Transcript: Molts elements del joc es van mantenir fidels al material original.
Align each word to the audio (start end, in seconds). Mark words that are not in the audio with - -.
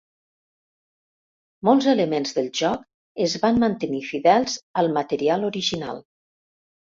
Molts 1.67 1.87
elements 1.91 2.33
del 2.37 2.47
joc 2.61 2.87
es 3.27 3.35
van 3.43 3.61
mantenir 3.65 4.01
fidels 4.07 4.57
al 4.83 4.91
material 4.97 5.47
original. 5.53 6.03